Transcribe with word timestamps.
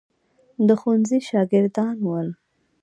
د 0.67 0.69
ښوونځي 0.79 1.19
شاګردان 1.29 1.97
ول. 2.07 2.29